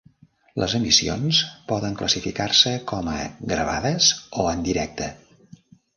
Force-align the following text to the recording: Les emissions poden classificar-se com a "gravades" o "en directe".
Les 0.61 0.71
emissions 0.77 1.41
poden 1.67 1.99
classificar-se 2.01 2.73
com 2.93 3.11
a 3.11 3.21
"gravades" 3.53 4.09
o 4.45 4.51
"en 4.55 4.65
directe". 4.71 5.13